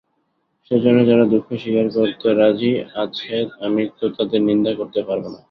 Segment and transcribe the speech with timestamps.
[0.71, 2.71] সেজন্যে যারা দুঃখ স্বীকার করতে রাজি
[3.03, 3.33] আছে
[3.65, 5.39] আমি তো তাদের নিন্দা করতে পারব না।